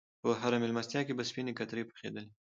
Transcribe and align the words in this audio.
په 0.21 0.29
هره 0.41 0.57
میلمستیا 0.63 1.01
کې 1.05 1.13
به 1.17 1.23
سپینې 1.29 1.53
کترې 1.59 1.83
پخېدلې. 1.89 2.25